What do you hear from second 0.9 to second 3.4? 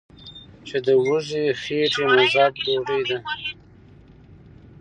وږې خېټې مذهب ډوډۍ ده ـ